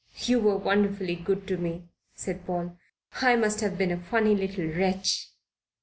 "You 0.23 0.39
were 0.39 0.57
wonderfully 0.57 1.13
good 1.15 1.45
to 1.49 1.57
me," 1.57 1.83
said 2.15 2.43
Paul. 2.47 2.75
"I 3.21 3.35
must 3.35 3.61
have 3.61 3.77
been 3.77 3.91
a 3.91 4.01
funny 4.01 4.33
little 4.33 4.65
wretch." 4.65 5.29